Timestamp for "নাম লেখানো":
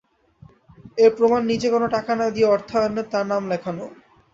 3.31-3.83